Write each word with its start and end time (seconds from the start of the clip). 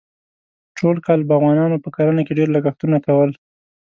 ټول 0.77 0.95
کال 1.05 1.19
باغوانانو 1.29 1.77
په 1.83 1.89
کرنه 1.95 2.21
کې 2.25 2.37
ډېر 2.39 2.49
لګښتونه 2.55 2.97
کول. 3.05 3.31